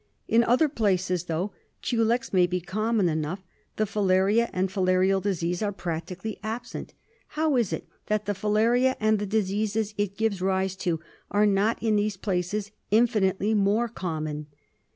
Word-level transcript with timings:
In 0.27 0.43
other 0.43 0.67
places, 0.67 1.25
though 1.25 1.51
culex 1.83 2.33
may 2.33 2.47
be 2.47 2.59
common 2.59 3.07
enough, 3.07 3.43
the 3.75 3.83
filaria 3.85 4.49
and 4.51 4.67
filarial 4.67 5.21
disease 5.21 5.61
are 5.61 5.71
practically 5.71 6.39
absent. 6.41 6.95
How 7.37 7.55
is 7.55 7.71
it 7.71 7.87
that 8.07 8.25
the 8.25 8.33
filaria, 8.33 8.95
and 8.99 9.19
the 9.19 9.27
diseases 9.27 9.93
it 9.99 10.17
gives 10.17 10.41
rise 10.41 10.75
to, 10.77 11.01
are 11.29 11.45
not 11.45 11.83
in 11.83 11.97
these 11.97 12.17
places 12.17 12.71
infinitely 12.89 13.53
more 13.53 13.87
common 13.87 14.47